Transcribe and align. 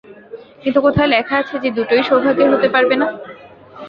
কিন্তু 0.63 0.79
কোথায় 0.85 1.09
লেখা 1.13 1.35
আছে 1.41 1.55
যে 1.63 1.69
দুটোই 1.77 2.03
সৌভাগ্যের 2.09 2.51
হতে 2.53 2.67
পারবে 2.73 2.95
না? 3.01 3.07